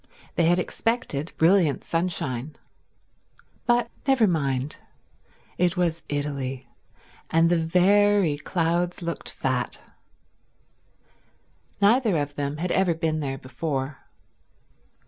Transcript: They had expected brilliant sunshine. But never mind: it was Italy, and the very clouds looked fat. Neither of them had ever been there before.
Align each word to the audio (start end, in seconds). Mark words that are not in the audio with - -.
They 0.33 0.45
had 0.45 0.57
expected 0.57 1.31
brilliant 1.37 1.83
sunshine. 1.83 2.55
But 3.67 3.91
never 4.07 4.25
mind: 4.25 4.77
it 5.59 5.77
was 5.77 6.01
Italy, 6.09 6.67
and 7.29 7.51
the 7.51 7.63
very 7.63 8.39
clouds 8.39 9.03
looked 9.03 9.29
fat. 9.29 9.79
Neither 11.79 12.17
of 12.17 12.33
them 12.33 12.57
had 12.57 12.71
ever 12.71 12.95
been 12.95 13.19
there 13.19 13.37
before. 13.37 13.99